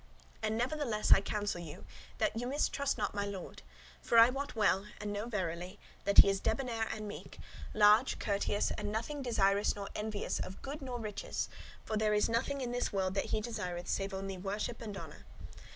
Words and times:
And 0.41 0.57
nevertheless, 0.57 1.11
I 1.11 1.21
counsel 1.21 1.61
you 1.61 1.85
that 2.17 2.35
ye 2.35 2.43
mistrust 2.45 2.97
not 2.97 3.13
my 3.13 3.27
lord: 3.27 3.61
for 4.01 4.17
I 4.17 4.31
wot 4.31 4.55
well 4.55 4.87
and 4.99 5.13
know 5.13 5.27
verily, 5.27 5.77
that 6.05 6.17
he 6.17 6.29
is 6.31 6.39
debonair 6.39 6.87
and 6.91 7.07
meek, 7.07 7.37
large, 7.75 8.17
courteous 8.17 8.71
and 8.79 8.91
nothing 8.91 9.21
desirous 9.21 9.75
nor 9.75 9.89
envious 9.93 10.39
of 10.39 10.63
good 10.63 10.81
nor 10.81 10.99
riches: 10.99 11.49
for 11.83 11.97
there 11.97 12.15
is 12.15 12.27
nothing 12.27 12.61
in 12.61 12.71
this 12.71 12.91
world 12.91 13.13
that 13.13 13.25
he 13.25 13.41
desireth 13.41 13.87
save 13.87 14.11
only 14.11 14.39
worship 14.39 14.81
and 14.81 14.97
honour. 14.97 15.23